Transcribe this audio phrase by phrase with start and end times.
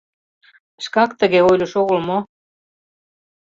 [0.83, 2.17] Шкак тыге ойлыш огыл мо?